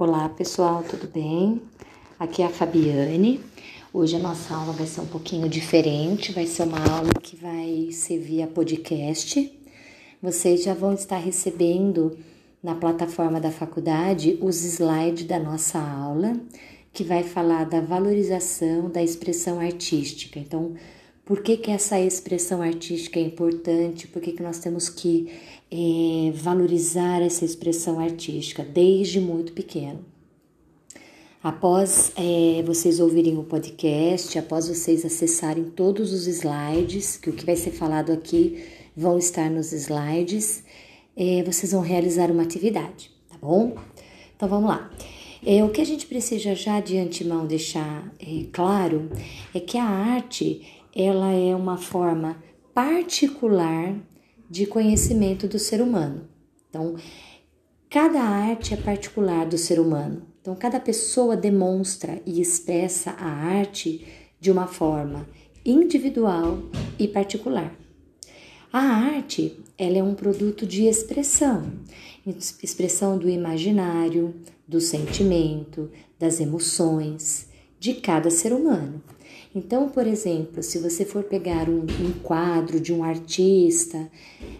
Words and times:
Olá 0.00 0.30
pessoal, 0.30 0.82
tudo 0.82 1.06
bem? 1.06 1.60
Aqui 2.18 2.40
é 2.40 2.46
a 2.46 2.48
Fabiane. 2.48 3.38
Hoje 3.92 4.16
a 4.16 4.18
nossa 4.18 4.54
aula 4.54 4.72
vai 4.72 4.86
ser 4.86 5.02
um 5.02 5.06
pouquinho 5.06 5.46
diferente, 5.46 6.32
vai 6.32 6.46
ser 6.46 6.62
uma 6.62 6.78
aula 6.90 7.10
que 7.22 7.36
vai 7.36 7.90
ser 7.92 8.18
via 8.18 8.46
podcast. 8.46 9.52
Vocês 10.22 10.64
já 10.64 10.72
vão 10.72 10.94
estar 10.94 11.18
recebendo 11.18 12.16
na 12.62 12.74
plataforma 12.74 13.38
da 13.38 13.50
faculdade 13.50 14.38
os 14.40 14.64
slides 14.64 15.26
da 15.26 15.38
nossa 15.38 15.78
aula, 15.78 16.34
que 16.94 17.04
vai 17.04 17.22
falar 17.22 17.64
da 17.64 17.82
valorização 17.82 18.88
da 18.88 19.02
expressão 19.02 19.60
artística. 19.60 20.38
Então, 20.38 20.76
por 21.30 21.44
que, 21.44 21.56
que 21.56 21.70
essa 21.70 21.96
expressão 21.96 22.60
artística 22.60 23.16
é 23.16 23.22
importante? 23.22 24.08
Por 24.08 24.20
que, 24.20 24.32
que 24.32 24.42
nós 24.42 24.58
temos 24.58 24.88
que 24.88 25.28
é, 25.70 26.32
valorizar 26.32 27.22
essa 27.22 27.44
expressão 27.44 28.00
artística 28.00 28.64
desde 28.64 29.20
muito 29.20 29.52
pequeno? 29.52 30.04
Após 31.40 32.10
é, 32.16 32.64
vocês 32.64 32.98
ouvirem 32.98 33.38
o 33.38 33.44
podcast, 33.44 34.36
após 34.40 34.66
vocês 34.66 35.04
acessarem 35.04 35.66
todos 35.66 36.12
os 36.12 36.26
slides, 36.26 37.16
que 37.16 37.30
o 37.30 37.32
que 37.32 37.46
vai 37.46 37.54
ser 37.54 37.70
falado 37.70 38.10
aqui 38.10 38.64
vão 38.96 39.16
estar 39.16 39.48
nos 39.48 39.72
slides, 39.72 40.64
é, 41.16 41.44
vocês 41.44 41.70
vão 41.70 41.80
realizar 41.80 42.32
uma 42.32 42.42
atividade, 42.42 43.08
tá 43.28 43.36
bom? 43.40 43.76
Então 44.34 44.48
vamos 44.48 44.68
lá. 44.68 44.90
É, 45.46 45.62
o 45.64 45.70
que 45.70 45.80
a 45.80 45.86
gente 45.86 46.06
precisa 46.06 46.56
já 46.56 46.80
de 46.80 46.98
antemão 46.98 47.46
deixar 47.46 48.12
é, 48.18 48.46
claro 48.52 49.08
é 49.54 49.60
que 49.60 49.78
a 49.78 49.84
arte 49.84 50.79
ela 50.94 51.32
é 51.32 51.54
uma 51.54 51.76
forma 51.76 52.42
particular 52.74 53.94
de 54.48 54.66
conhecimento 54.66 55.46
do 55.46 55.58
ser 55.58 55.80
humano. 55.80 56.28
Então, 56.68 56.96
cada 57.88 58.20
arte 58.20 58.74
é 58.74 58.76
particular 58.76 59.46
do 59.46 59.58
ser 59.58 59.78
humano. 59.78 60.26
Então, 60.40 60.54
cada 60.54 60.80
pessoa 60.80 61.36
demonstra 61.36 62.20
e 62.26 62.40
expressa 62.40 63.10
a 63.12 63.28
arte 63.28 64.06
de 64.40 64.50
uma 64.50 64.66
forma 64.66 65.28
individual 65.64 66.58
e 66.98 67.06
particular. 67.06 67.74
A 68.72 68.80
arte, 68.80 69.58
ela 69.76 69.98
é 69.98 70.02
um 70.02 70.14
produto 70.14 70.64
de 70.64 70.86
expressão, 70.86 71.72
expressão 72.62 73.18
do 73.18 73.28
imaginário, 73.28 74.34
do 74.66 74.80
sentimento, 74.80 75.90
das 76.18 76.40
emoções 76.40 77.48
de 77.78 77.94
cada 77.94 78.30
ser 78.30 78.52
humano. 78.52 79.02
Então, 79.54 79.88
por 79.88 80.06
exemplo, 80.06 80.62
se 80.62 80.78
você 80.78 81.04
for 81.04 81.24
pegar 81.24 81.68
um, 81.68 81.80
um, 81.80 82.12
quadro 82.22 82.80
de 82.80 82.92
um 82.92 83.02
artista, 83.02 84.10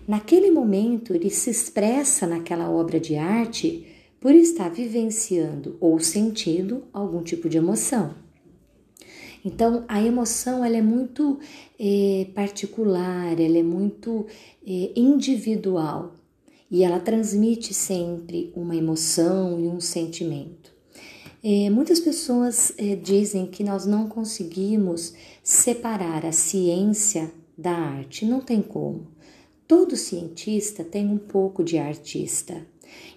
naquele 0.07 0.51
momento 0.51 1.15
ele 1.15 1.31
se 1.31 1.51
expressa 1.51 2.27
naquela 2.27 2.69
obra 2.71 2.99
de 2.99 3.17
arte 3.17 3.87
por 4.21 4.35
estar 4.35 4.69
vivenciando 4.69 5.77
ou 5.81 5.99
sentindo 6.01 6.85
algum 6.93 7.23
tipo 7.23 7.49
de 7.49 7.57
emoção. 7.57 8.15
Então, 9.45 9.85
a 9.89 10.03
emoção 10.03 10.65
ela 10.65 10.77
é 10.77 10.83
muito 10.83 11.39
é, 11.79 12.27
particular, 12.35 13.41
ela 13.41 13.57
é 13.57 13.63
muito 13.63 14.27
é, 14.67 14.91
individual 14.95 16.15
e 16.71 16.85
ela 16.85 17.01
transmite 17.01 17.73
sempre 17.73 18.53
uma 18.55 18.77
emoção 18.77 19.59
e 19.59 19.67
um 19.67 19.81
sentimento. 19.81 20.60
É, 21.43 21.71
muitas 21.71 21.99
pessoas 22.01 22.73
é, 22.77 22.95
dizem 22.95 23.47
que 23.47 23.65
nós 23.65 23.87
não 23.87 24.09
conseguimos 24.09 25.15
separar 25.43 26.27
a 26.27 26.33
ciência 26.33 27.33
da 27.57 27.73
arte. 27.73 28.27
Não 28.27 28.41
tem 28.41 28.61
como. 28.61 29.07
Todo 29.67 29.97
cientista 29.97 30.85
tem 30.85 31.09
um 31.09 31.17
pouco 31.17 31.65
de 31.65 31.79
artista. 31.79 32.67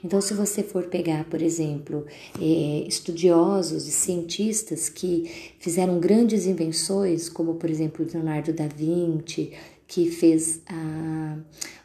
Então, 0.04 0.22
se 0.22 0.34
você 0.34 0.62
for 0.62 0.86
pegar, 0.88 1.26
por 1.26 1.42
exemplo, 1.42 2.06
é, 2.40 2.86
estudiosos 2.88 3.88
e 3.88 3.92
cientistas 3.92 4.88
que 4.88 5.56
fizeram 5.60 6.00
grandes 6.00 6.46
invenções, 6.46 7.28
como 7.28 7.56
por 7.56 7.70
exemplo 7.70 8.06
Leonardo 8.14 8.54
da 8.54 8.68
Vinci, 8.68 9.52
que 9.88 10.10
fez 10.10 10.62
ah, 10.68 11.38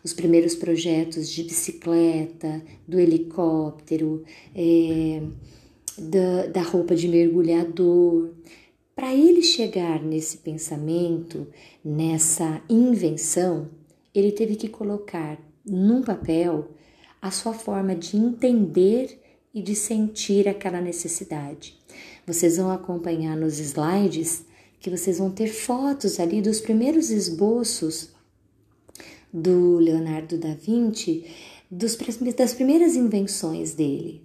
os 0.05 0.13
primeiros 0.13 0.55
projetos 0.55 1.29
de 1.29 1.43
bicicleta, 1.43 2.63
do 2.87 2.99
helicóptero, 2.99 4.23
é, 4.55 5.23
da, 5.99 6.47
da 6.47 6.63
roupa 6.63 6.95
de 6.95 7.09
mergulhador. 7.09 8.31
Para 8.95 9.15
ele 9.15 9.43
chegar 9.43 10.03
nesse 10.03 10.39
pensamento, 10.39 11.47
nessa 11.85 12.61
invenção, 12.69 13.69
ele 14.15 14.33
teve 14.33 14.57
que 14.57 14.69
colocar 14.69 15.39
num 15.65 16.03
papel 16.03 16.71
a 17.21 17.31
sua 17.31 17.53
forma 17.53 17.95
de 17.95 18.17
entender 18.17 19.21
e 19.55 19.63
de 19.63 19.75
sentir 19.75 20.49
aquela 20.49 20.81
necessidade. 20.81 21.79
Vocês 22.27 22.57
vão 22.57 22.71
acompanhar 22.71 23.37
nos 23.37 23.59
slides 23.59 24.45
que 24.81 24.91
vocês 24.91 25.19
vão 25.19 25.31
ter 25.31 25.49
fotos 25.49 26.21
ali 26.21 26.41
dos 26.41 26.61
primeiros 26.61 27.11
esboços 27.11 28.11
do 29.33 29.79
Leonardo 29.79 30.39
da 30.39 30.55
Vinci, 30.55 31.25
dos, 31.71 31.97
das 32.37 32.55
primeiras 32.55 32.97
invenções 32.97 33.75
dele. 33.75 34.23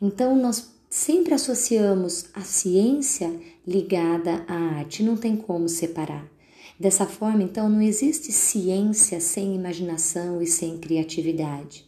Então, 0.00 0.36
nós 0.36 0.73
sempre 0.94 1.34
associamos 1.34 2.26
a 2.32 2.42
ciência 2.42 3.34
ligada 3.66 4.44
à 4.46 4.54
arte, 4.54 5.02
não 5.02 5.16
tem 5.16 5.34
como 5.34 5.68
separar. 5.68 6.24
Dessa 6.78 7.04
forma, 7.04 7.42
então, 7.42 7.68
não 7.68 7.82
existe 7.82 8.30
ciência 8.30 9.18
sem 9.18 9.56
imaginação 9.56 10.40
e 10.40 10.46
sem 10.46 10.78
criatividade, 10.78 11.84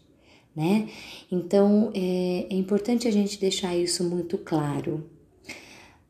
né? 0.57 0.89
Então, 1.31 1.93
é, 1.95 2.49
é 2.51 2.55
importante 2.57 3.07
a 3.07 3.11
gente 3.13 3.39
deixar 3.39 3.77
isso 3.77 4.03
muito 4.03 4.37
claro. 4.39 5.09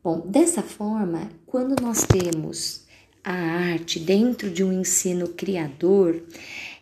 Bom, 0.03 0.21
dessa 0.21 0.63
forma, 0.63 1.29
quando 1.45 1.79
nós 1.79 2.01
temos 2.01 2.87
a 3.23 3.31
arte 3.31 3.99
dentro 3.99 4.49
de 4.49 4.63
um 4.63 4.73
ensino 4.73 5.27
criador, 5.27 6.23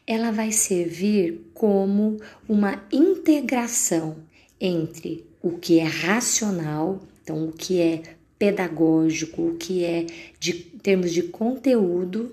ela 0.08 0.32
vai 0.32 0.54
servir 0.54 1.52
como 1.54 2.16
uma 2.48 2.86
integração 2.90 4.16
entre 4.62 5.35
o 5.46 5.52
que 5.52 5.78
é 5.78 5.84
racional, 5.84 7.00
então 7.22 7.46
o 7.46 7.52
que 7.52 7.80
é 7.80 8.02
pedagógico, 8.40 9.44
o 9.44 9.56
que 9.58 9.86
é 9.86 10.08
de 10.40 10.54
termos 10.54 11.14
de 11.14 11.22
conteúdo 11.22 12.32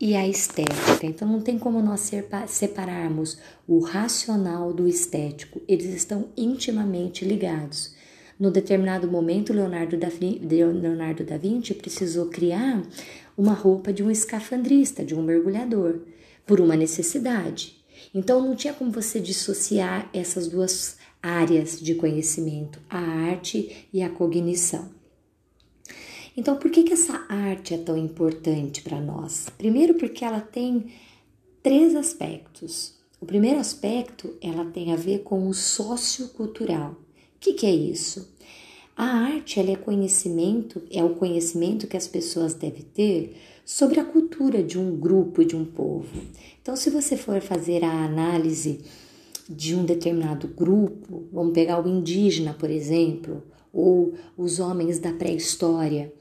e 0.00 0.16
a 0.16 0.26
estética. 0.26 1.04
Então 1.04 1.28
não 1.28 1.42
tem 1.42 1.58
como 1.58 1.82
nós 1.82 2.10
separarmos 2.48 3.36
o 3.68 3.80
racional 3.80 4.72
do 4.72 4.88
estético. 4.88 5.60
Eles 5.68 5.94
estão 5.94 6.28
intimamente 6.34 7.26
ligados. 7.26 7.94
No 8.40 8.50
determinado 8.50 9.06
momento, 9.06 9.52
Leonardo 9.52 9.98
da, 9.98 10.08
Leonardo 10.08 11.24
da 11.24 11.36
Vinci 11.36 11.74
precisou 11.74 12.30
criar 12.30 12.82
uma 13.36 13.52
roupa 13.52 13.92
de 13.92 14.02
um 14.02 14.10
escafandrista, 14.10 15.04
de 15.04 15.14
um 15.14 15.22
mergulhador, 15.22 16.00
por 16.46 16.58
uma 16.58 16.74
necessidade. 16.74 17.76
Então 18.14 18.40
não 18.40 18.56
tinha 18.56 18.72
como 18.72 18.90
você 18.90 19.20
dissociar 19.20 20.08
essas 20.14 20.48
duas 20.48 20.96
áreas 21.26 21.80
de 21.80 21.94
conhecimento, 21.94 22.78
a 22.88 22.98
arte 22.98 23.88
e 23.92 24.02
a 24.02 24.08
cognição. 24.08 24.88
Então, 26.36 26.56
por 26.56 26.70
que, 26.70 26.82
que 26.82 26.92
essa 26.92 27.24
arte 27.28 27.74
é 27.74 27.78
tão 27.78 27.96
importante 27.96 28.82
para 28.82 29.00
nós? 29.00 29.48
Primeiro, 29.56 29.94
porque 29.94 30.24
ela 30.24 30.40
tem 30.40 30.86
três 31.62 31.96
aspectos. 31.96 32.94
O 33.20 33.26
primeiro 33.26 33.58
aspecto, 33.58 34.36
ela 34.40 34.66
tem 34.66 34.92
a 34.92 34.96
ver 34.96 35.20
com 35.20 35.48
o 35.48 35.54
sociocultural. 35.54 36.92
O 36.92 36.96
que, 37.40 37.54
que 37.54 37.66
é 37.66 37.74
isso? 37.74 38.34
A 38.96 39.04
arte 39.04 39.58
ela 39.58 39.72
é 39.72 39.76
conhecimento, 39.76 40.82
é 40.90 41.02
o 41.02 41.14
conhecimento 41.14 41.86
que 41.86 41.96
as 41.96 42.06
pessoas 42.06 42.54
devem 42.54 42.82
ter 42.82 43.36
sobre 43.64 43.98
a 43.98 44.04
cultura 44.04 44.62
de 44.62 44.78
um 44.78 44.96
grupo, 44.96 45.44
de 45.44 45.56
um 45.56 45.64
povo. 45.64 46.22
Então, 46.62 46.76
se 46.76 46.88
você 46.88 47.16
for 47.16 47.40
fazer 47.40 47.82
a 47.82 48.04
análise 48.04 48.80
de 49.48 49.74
um 49.74 49.84
determinado 49.84 50.48
grupo, 50.48 51.24
vamos 51.32 51.52
pegar 51.52 51.84
o 51.84 51.88
indígena, 51.88 52.54
por 52.54 52.70
exemplo, 52.70 53.42
ou 53.72 54.14
os 54.36 54.58
homens 54.58 54.98
da 54.98 55.12
pré-história, 55.12 56.12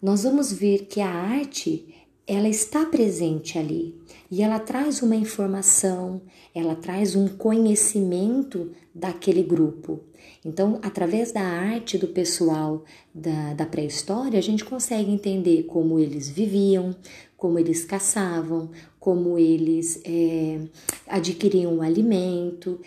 nós 0.00 0.22
vamos 0.22 0.52
ver 0.52 0.86
que 0.86 1.00
a 1.00 1.10
arte 1.10 1.94
ela 2.26 2.48
está 2.48 2.86
presente 2.86 3.58
ali 3.58 3.94
e 4.34 4.42
ela 4.42 4.58
traz 4.58 5.00
uma 5.00 5.14
informação, 5.14 6.20
ela 6.52 6.74
traz 6.74 7.14
um 7.14 7.28
conhecimento 7.28 8.72
daquele 8.92 9.44
grupo. 9.44 10.00
Então, 10.44 10.80
através 10.82 11.30
da 11.30 11.40
arte 11.40 11.96
do 11.96 12.08
pessoal 12.08 12.84
da, 13.14 13.54
da 13.54 13.64
pré-história, 13.64 14.36
a 14.36 14.42
gente 14.42 14.64
consegue 14.64 15.08
entender 15.08 15.62
como 15.68 16.00
eles 16.00 16.28
viviam, 16.28 16.96
como 17.36 17.60
eles 17.60 17.84
caçavam, 17.84 18.72
como 18.98 19.38
eles 19.38 20.00
é, 20.04 20.62
adquiriam 21.06 21.76
o 21.76 21.82
alimento. 21.82 22.80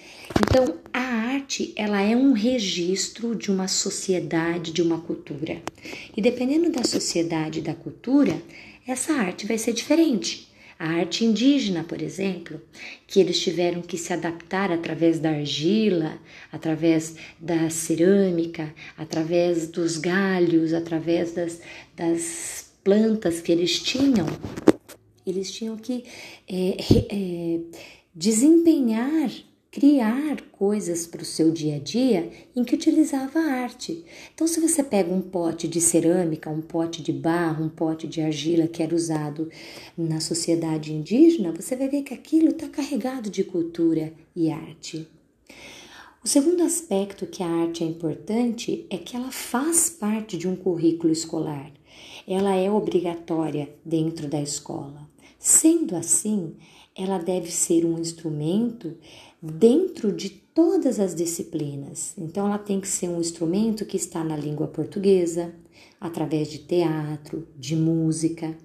Então, 0.46 0.76
a 0.92 1.00
arte 1.00 1.72
ela 1.78 2.02
é 2.02 2.14
um 2.14 2.34
registro 2.34 3.34
de 3.34 3.50
uma 3.50 3.70
sociedade, 3.70 4.74
de 4.74 4.82
uma 4.82 5.00
cultura. 5.00 5.62
E 6.14 6.22
dependendo 6.22 6.70
da 6.72 6.84
sociedade 6.84 7.60
e 7.60 7.62
da 7.62 7.74
cultura, 7.74 8.38
essa 8.86 9.14
arte 9.14 9.48
vai 9.48 9.58
ser 9.58 9.72
diferente. 9.72 10.47
A 10.80 10.90
arte 10.90 11.26
indígena, 11.26 11.84
por 11.84 12.02
exemplo, 12.02 12.62
que 13.08 13.20
eles 13.20 13.40
tiveram 13.40 13.82
que 13.82 13.98
se 13.98 14.14
adaptar 14.14 14.72
através 14.72 15.20
da 15.20 15.32
argila, 15.32 16.20
através 16.52 17.16
da 17.40 17.70
cerâmica, 17.70 18.74
através 18.96 19.68
dos 19.70 19.98
galhos, 19.98 20.74
através 20.74 21.32
das, 21.34 21.62
das 21.96 22.72
plantas 22.84 23.42
que 23.42 23.52
eles 23.52 23.80
tinham. 23.80 24.28
Eles 25.26 25.52
tinham 25.52 25.76
que 25.78 26.06
é, 26.48 26.78
é, 27.12 27.60
desempenhar 28.14 29.32
criar 29.72 30.42
coisas 30.52 31.06
para 31.06 31.22
o 31.22 31.26
seu 31.26 31.52
dia 31.52 31.76
a 31.76 31.80
dia 31.80 32.32
em 32.56 32.64
que 32.64 32.76
utilizava 32.76 33.40
a 33.40 33.54
arte. 33.64 34.04
Então, 34.34 34.48
se 34.48 34.60
você 34.60 34.84
pega 34.84 35.14
um 35.14 35.22
pote 35.22 35.68
de 35.68 35.82
cerâmica, 35.82 36.50
um 36.50 36.62
pote 36.62 37.04
de 37.04 37.12
barro, 37.12 37.66
um 37.66 37.70
pote 37.70 38.08
de 38.08 38.22
argila 38.22 38.68
que 38.68 38.82
era 38.82 38.96
usado 38.96 39.50
na 39.98 40.20
sociedade 40.20 40.94
indígena, 40.94 41.52
você 41.52 41.76
vai 41.76 41.88
ver 41.90 42.04
que 42.04 42.14
aquilo 42.14 42.50
está 42.50 42.68
carregado 42.68 43.30
de 43.30 43.44
cultura 43.44 44.14
e 44.36 44.50
arte. 44.50 45.08
O 46.24 46.28
segundo 46.28 46.64
aspecto 46.64 47.26
que 47.26 47.44
a 47.44 47.48
arte 47.48 47.84
é 47.84 47.88
importante 47.88 48.86
é 48.90 48.98
que 48.98 49.16
ela 49.16 49.32
faz 49.32 49.90
parte 49.90 50.38
de 50.38 50.48
um 50.48 50.56
currículo 50.56 51.14
escolar. 51.14 51.72
Ela 52.28 52.56
é 52.56 52.70
obrigatória 52.70 53.74
dentro 53.86 54.28
da 54.28 54.42
escola. 54.42 55.08
Sendo 55.40 55.96
assim, 55.96 56.56
ela 56.98 57.20
deve 57.20 57.52
ser 57.52 57.86
um 57.86 58.00
instrumento 58.00 58.98
dentro 59.42 60.12
de 60.12 60.30
todas 60.30 61.00
as 61.00 61.14
disciplinas. 61.14 62.14
Então, 62.18 62.48
ela 62.48 62.58
tem 62.58 62.80
que 62.80 62.88
ser 62.88 63.10
um 63.10 63.20
instrumento 63.20 63.86
que 63.86 63.98
está 63.98 64.24
na 64.24 64.36
língua 64.36 64.68
portuguesa, 64.68 65.54
através 66.00 66.50
de 66.50 66.60
teatro, 66.60 67.48
de 67.58 67.76
música. 67.76 68.56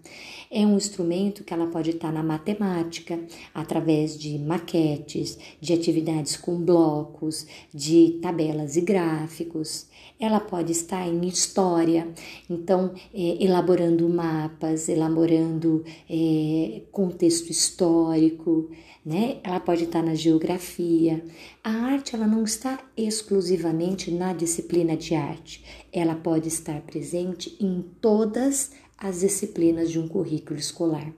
É 0.51 0.67
um 0.67 0.77
instrumento 0.77 1.45
que 1.45 1.53
ela 1.53 1.67
pode 1.67 1.91
estar 1.91 2.13
na 2.13 2.23
matemática, 2.23 3.19
através 3.55 4.19
de 4.19 4.39
maquetes, 4.39 5.39
de 5.61 5.73
atividades 5.73 6.37
com 6.37 6.57
blocos, 6.57 7.47
de 7.73 8.19
tabelas 8.21 8.77
e 8.77 8.83
gráficos. 8.83 9.87
Ela 10.21 10.41
pode 10.41 10.73
estar 10.73 11.09
em 11.09 11.27
história, 11.27 12.07
então 12.51 12.93
é, 13.15 13.43
elaborando 13.43 14.09
mapas, 14.09 14.89
elaborando 14.89 15.85
é, 16.09 16.83
contexto 16.93 17.51
histórico, 17.51 18.71
né? 19.05 19.39
Ela 19.43 19.59
pode 19.59 19.85
estar 19.85 20.03
na 20.03 20.15
geografia. 20.15 21.25
A 21.63 21.71
arte 21.71 22.15
ela 22.15 22.27
não 22.27 22.45
está 22.45 22.79
exclusivamente 22.97 24.11
na 24.11 24.33
disciplina 24.33 24.97
de 24.97 25.15
arte. 25.15 25.65
Ela 25.93 26.15
pode 26.15 26.49
estar 26.49 26.81
presente 26.83 27.57
em 27.61 27.85
todas 28.01 28.71
as 28.97 29.21
disciplinas 29.21 29.91
de 29.91 29.99
um 29.99 30.07
currículo 30.07 30.59
escolar. 30.59 31.13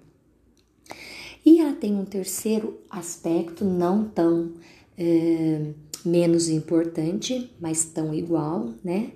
E 1.45 1.61
ela 1.61 1.75
tem 1.75 1.95
um 1.95 2.07
terceiro 2.07 2.81
aspecto, 2.89 3.67
não 3.67 4.09
tão 4.09 4.53
é, 4.97 5.73
menos 6.03 6.49
importante, 6.49 7.51
mas 7.61 7.85
tão 7.85 8.15
igual, 8.15 8.73
né? 8.83 9.13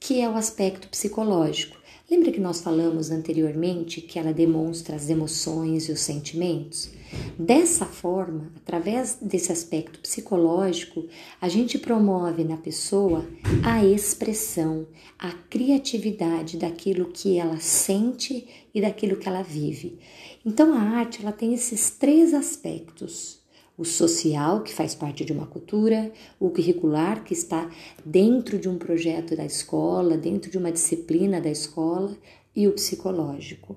Que 0.00 0.22
é 0.22 0.28
o 0.28 0.36
aspecto 0.36 0.88
psicológico. 0.88 1.76
Lembra 2.10 2.32
que 2.32 2.40
nós 2.40 2.62
falamos 2.62 3.10
anteriormente 3.10 4.00
que 4.00 4.18
ela 4.18 4.32
demonstra 4.32 4.96
as 4.96 5.10
emoções 5.10 5.88
e 5.88 5.92
os 5.92 6.00
sentimentos? 6.00 6.90
Dessa 7.38 7.84
forma, 7.84 8.50
através 8.56 9.18
desse 9.20 9.52
aspecto 9.52 10.00
psicológico, 10.00 11.06
a 11.40 11.48
gente 11.48 11.78
promove 11.78 12.44
na 12.44 12.56
pessoa 12.56 13.26
a 13.64 13.84
expressão, 13.84 14.86
a 15.18 15.32
criatividade 15.32 16.56
daquilo 16.56 17.06
que 17.06 17.38
ela 17.38 17.58
sente 17.58 18.46
e 18.74 18.80
daquilo 18.80 19.16
que 19.16 19.28
ela 19.28 19.42
vive. 19.42 19.98
Então 20.44 20.72
a 20.74 20.80
arte 20.80 21.20
ela 21.22 21.32
tem 21.32 21.52
esses 21.52 21.90
três 21.90 22.32
aspectos: 22.32 23.40
o 23.76 23.84
social, 23.84 24.62
que 24.62 24.72
faz 24.72 24.94
parte 24.94 25.24
de 25.24 25.32
uma 25.32 25.46
cultura, 25.46 26.10
o 26.40 26.50
curricular, 26.50 27.22
que 27.22 27.34
está 27.34 27.70
dentro 28.04 28.58
de 28.58 28.68
um 28.68 28.78
projeto 28.78 29.36
da 29.36 29.44
escola, 29.44 30.16
dentro 30.16 30.50
de 30.50 30.58
uma 30.58 30.72
disciplina 30.72 31.40
da 31.40 31.50
escola, 31.50 32.16
e 32.54 32.66
o 32.66 32.72
psicológico. 32.72 33.76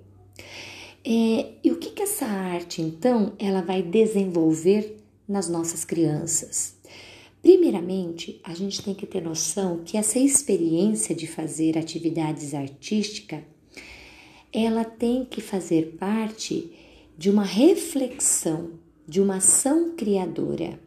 É, 1.05 1.53
e 1.63 1.71
o 1.71 1.77
que, 1.77 1.91
que 1.91 2.03
essa 2.03 2.25
arte, 2.25 2.81
então, 2.81 3.33
ela 3.39 3.61
vai 3.61 3.81
desenvolver 3.81 4.97
nas 5.27 5.47
nossas 5.47 5.85
crianças? 5.85 6.75
Primeiramente, 7.41 8.41
a 8.43 8.53
gente 8.53 8.81
tem 8.81 8.93
que 8.93 9.05
ter 9.05 9.21
noção 9.21 9.81
que 9.85 9.95
essa 9.97 10.19
experiência 10.19 11.15
de 11.15 11.25
fazer 11.25 11.77
atividades 11.77 12.53
artísticas, 12.53 13.41
ela 14.51 14.83
tem 14.83 15.23
que 15.23 15.39
fazer 15.39 15.95
parte 15.97 16.71
de 17.17 17.29
uma 17.29 17.43
reflexão 17.43 18.71
de 19.09 19.19
uma 19.19 19.37
ação 19.37 19.95
criadora. 19.95 20.79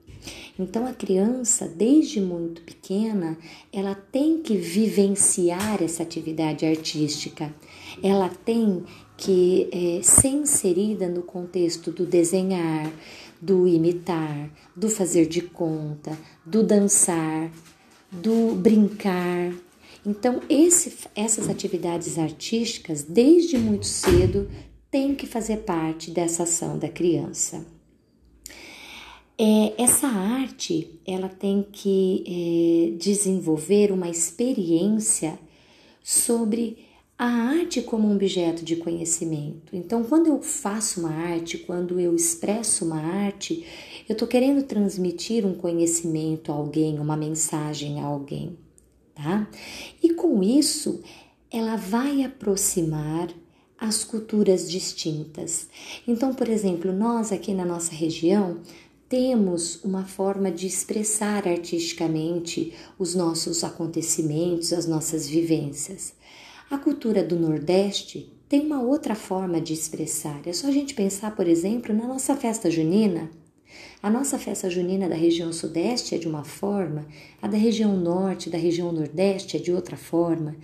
Então 0.56 0.87
a 0.87 0.93
criança, 0.93 1.67
desde 1.67 2.20
muito 2.20 2.62
pequena, 2.62 3.37
ela 3.73 3.97
tem 3.97 4.41
que 4.41 4.56
vivenciar 4.56 5.82
essa 5.82 6.05
atividade 6.05 6.65
artística. 6.65 7.53
Ela 8.03 8.29
tem 8.29 8.85
que 9.17 9.69
é, 9.73 10.03
ser 10.03 10.29
inserida 10.29 11.09
no 11.09 11.23
contexto 11.23 11.91
do 11.91 12.06
desenhar, 12.06 12.93
do 13.41 13.67
imitar, 13.67 14.50
do 14.75 14.89
fazer 14.89 15.27
de 15.27 15.43
conta, 15.43 16.17
do 16.47 16.62
dançar, 16.62 17.50
do 18.11 18.55
brincar. 18.55 19.53
Então, 20.05 20.41
esse, 20.49 20.93
essas 21.15 21.49
atividades 21.49 22.19
artísticas, 22.19 23.03
desde 23.03 23.59
muito 23.59 23.87
cedo, 23.87 24.50
têm 24.91 25.15
que 25.15 25.27
fazer 25.27 25.59
parte 25.59 26.11
dessa 26.11 26.43
ação 26.43 26.79
da 26.79 26.89
criança. 26.89 27.65
É, 29.39 29.83
essa 29.83 30.06
arte 30.06 31.00
ela 31.06 31.29
tem 31.29 31.67
que 31.73 32.93
é, 32.94 32.97
desenvolver 32.99 33.91
uma 33.91 34.09
experiência 34.09 35.39
sobre 36.03 36.92
a 37.22 37.26
arte 37.26 37.80
como 37.80 38.08
um 38.08 38.16
objeto 38.16 38.64
de 38.64 38.74
conhecimento. 38.74 39.76
Então, 39.76 40.02
quando 40.02 40.26
eu 40.26 40.42
faço 40.42 40.98
uma 40.98 41.12
arte, 41.12 41.56
quando 41.56 42.00
eu 42.00 42.16
expresso 42.16 42.84
uma 42.84 42.98
arte, 43.00 43.64
eu 44.08 44.14
estou 44.14 44.26
querendo 44.26 44.64
transmitir 44.64 45.46
um 45.46 45.54
conhecimento 45.54 46.50
a 46.50 46.56
alguém, 46.56 46.98
uma 46.98 47.16
mensagem 47.16 48.00
a 48.00 48.06
alguém, 48.06 48.58
tá? 49.14 49.48
E 50.02 50.14
com 50.14 50.42
isso, 50.42 51.00
ela 51.48 51.76
vai 51.76 52.24
aproximar 52.24 53.28
as 53.78 54.02
culturas 54.02 54.69
distintas. 54.69 55.69
Então, 56.08 56.34
por 56.34 56.48
exemplo, 56.48 56.92
nós 56.92 57.30
aqui 57.30 57.54
na 57.54 57.64
nossa 57.64 57.94
região 57.94 58.58
temos 59.08 59.78
uma 59.84 60.06
forma 60.06 60.50
de 60.50 60.66
expressar 60.66 61.46
artisticamente 61.46 62.72
os 62.98 63.14
nossos 63.14 63.62
acontecimentos, 63.62 64.72
as 64.72 64.88
nossas 64.88 65.29
vivências. 65.29 66.14
A 66.72 66.79
cultura 66.79 67.22
do 67.22 67.38
Nordeste 67.38 68.32
tem 68.48 68.62
uma 68.62 68.81
outra 68.81 69.14
forma 69.14 69.60
de 69.60 69.74
expressar. 69.74 70.41
É 70.46 70.55
só 70.55 70.69
a 70.69 70.70
gente 70.70 70.94
pensar, 70.94 71.36
por 71.36 71.46
exemplo, 71.46 71.94
na 71.94 72.06
nossa 72.06 72.34
festa 72.34 72.70
junina. 72.70 73.31
A 74.02 74.08
nossa 74.08 74.38
festa 74.38 74.70
junina 74.70 75.06
da 75.06 75.14
região 75.14 75.52
Sudeste 75.52 76.14
é 76.14 76.19
de 76.19 76.26
uma 76.26 76.44
forma, 76.44 77.06
a 77.43 77.46
da 77.46 77.58
região 77.58 77.94
Norte, 77.94 78.48
da 78.48 78.56
região 78.56 78.91
Nordeste 78.91 79.58
é 79.58 79.60
de 79.60 79.70
outra 79.70 79.98
forma. 79.98 80.56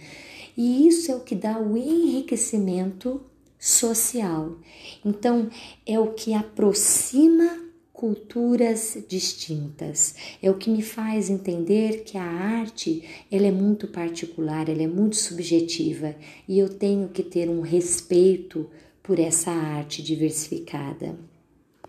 E 0.56 0.88
isso 0.88 1.12
é 1.12 1.14
o 1.14 1.20
que 1.20 1.34
dá 1.34 1.58
o 1.58 1.76
enriquecimento 1.76 3.20
social. 3.58 4.56
Então, 5.04 5.50
é 5.86 6.00
o 6.00 6.14
que 6.14 6.32
aproxima 6.32 7.67
culturas 7.98 8.96
distintas. 9.08 10.14
É 10.40 10.48
o 10.48 10.54
que 10.54 10.70
me 10.70 10.82
faz 10.82 11.28
entender 11.28 12.04
que 12.04 12.16
a 12.16 12.22
arte 12.22 13.02
ela 13.28 13.48
é 13.48 13.50
muito 13.50 13.88
particular, 13.88 14.68
ela 14.68 14.84
é 14.84 14.86
muito 14.86 15.16
subjetiva 15.16 16.14
e 16.46 16.60
eu 16.60 16.68
tenho 16.68 17.08
que 17.08 17.24
ter 17.24 17.50
um 17.50 17.60
respeito 17.60 18.70
por 19.02 19.18
essa 19.18 19.50
arte 19.50 20.00
diversificada. 20.00 21.18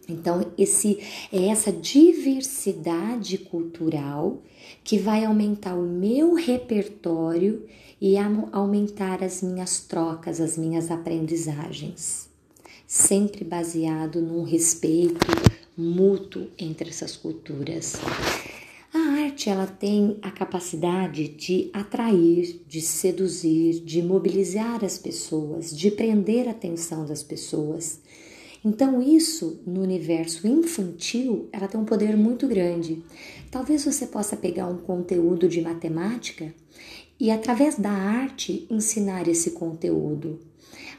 Então, 0.07 0.51
esse 0.57 0.97
é 1.31 1.45
essa 1.45 1.71
diversidade 1.71 3.37
cultural 3.37 4.41
que 4.83 4.97
vai 4.97 5.23
aumentar 5.23 5.75
o 5.75 5.85
meu 5.85 6.33
repertório 6.33 7.67
e 8.01 8.15
aumentar 8.51 9.23
as 9.23 9.43
minhas 9.43 9.81
trocas, 9.81 10.41
as 10.41 10.57
minhas 10.57 10.89
aprendizagens, 10.89 12.27
sempre 12.87 13.45
baseado 13.45 14.19
num 14.19 14.41
respeito 14.41 15.19
mútuo 15.79 16.47
entre 16.57 16.89
essas 16.89 17.15
culturas. 17.15 17.95
A 18.93 19.23
arte 19.23 19.49
ela 19.49 19.65
tem 19.65 20.17
a 20.21 20.29
capacidade 20.29 21.29
de 21.29 21.69
atrair, 21.71 22.61
de 22.67 22.81
seduzir, 22.81 23.79
de 23.81 24.01
mobilizar 24.01 24.83
as 24.83 24.97
pessoas, 24.97 25.75
de 25.75 25.89
prender 25.89 26.47
a 26.47 26.51
atenção 26.51 27.05
das 27.05 27.23
pessoas. 27.23 28.01
Então 28.65 29.01
isso 29.01 29.61
no 29.65 29.81
universo 29.81 30.47
infantil, 30.47 31.47
ela 31.53 31.67
tem 31.67 31.79
um 31.79 31.85
poder 31.85 32.17
muito 32.17 32.45
grande. 32.47 33.01
Talvez 33.49 33.85
você 33.85 34.05
possa 34.05 34.35
pegar 34.35 34.67
um 34.67 34.77
conteúdo 34.77 35.47
de 35.47 35.61
matemática 35.61 36.53
e 37.19 37.31
através 37.31 37.77
da 37.77 37.91
arte 37.91 38.67
ensinar 38.69 39.27
esse 39.27 39.51
conteúdo. 39.51 40.39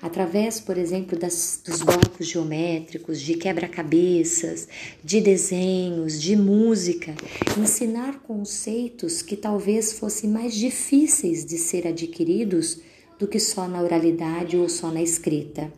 Através, 0.02 0.60
por 0.60 0.78
exemplo, 0.78 1.18
das, 1.18 1.60
dos 1.64 1.82
blocos 1.82 2.26
geométricos, 2.26 3.20
de 3.20 3.34
quebra-cabeças, 3.34 4.68
de 5.04 5.20
desenhos, 5.20 6.20
de 6.20 6.36
música, 6.36 7.14
ensinar 7.58 8.20
conceitos 8.20 9.22
que 9.22 9.36
talvez 9.36 9.92
fossem 9.92 10.30
mais 10.30 10.54
difíceis 10.54 11.44
de 11.44 11.58
ser 11.58 11.86
adquiridos 11.86 12.80
do 13.18 13.28
que 13.28 13.38
só 13.38 13.68
na 13.68 13.82
oralidade 13.82 14.56
ou 14.56 14.68
só 14.68 14.90
na 14.90 15.02
escrita. 15.02 15.72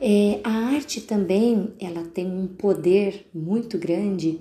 É, 0.00 0.40
a 0.44 0.50
arte 0.74 1.00
também 1.00 1.72
ela 1.80 2.04
tem 2.04 2.26
um 2.26 2.46
poder 2.46 3.26
muito 3.34 3.76
grande 3.78 4.38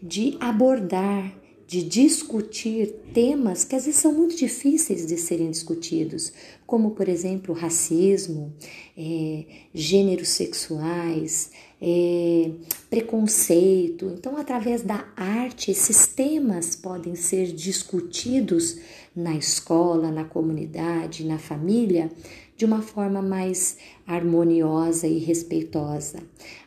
de 0.00 0.36
abordar 0.38 1.41
de 1.72 1.82
discutir 1.82 2.96
temas 3.14 3.64
que 3.64 3.74
às 3.74 3.86
vezes 3.86 3.98
são 3.98 4.12
muito 4.12 4.36
difíceis 4.36 5.06
de 5.06 5.16
serem 5.16 5.50
discutidos, 5.50 6.30
como, 6.66 6.90
por 6.90 7.08
exemplo, 7.08 7.54
racismo, 7.54 8.52
é, 8.94 9.46
gêneros 9.72 10.28
sexuais, 10.28 11.50
é, 11.80 12.50
preconceito. 12.90 14.12
Então, 14.14 14.36
através 14.36 14.82
da 14.82 15.08
arte, 15.16 15.70
esses 15.70 16.06
temas 16.06 16.76
podem 16.76 17.14
ser 17.14 17.46
discutidos 17.54 18.76
na 19.16 19.34
escola, 19.34 20.10
na 20.10 20.24
comunidade, 20.24 21.24
na 21.24 21.38
família, 21.38 22.10
de 22.56 22.64
uma 22.64 22.82
forma 22.82 23.20
mais 23.20 23.76
harmoniosa 24.06 25.06
e 25.06 25.18
respeitosa, 25.18 26.18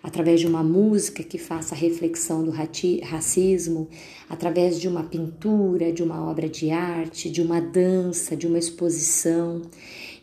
através 0.01 0.39
de 0.39 0.48
uma 0.48 0.63
música 0.63 1.24
que 1.24 1.38
faça 1.38 1.75
reflexão 1.75 2.44
do 2.44 2.51
racismo, 2.51 3.88
através 4.30 4.80
de 4.80 4.88
uma 4.88 5.04
pintura, 5.04 5.92
de 5.92 6.04
uma 6.04 6.30
obra 6.30 6.50
de 6.50 6.72
arte, 6.72 7.30
de 7.30 7.42
uma 7.42 7.62
dança, 7.62 8.36
de 8.36 8.48
uma 8.48 8.58
exposição. 8.58 9.62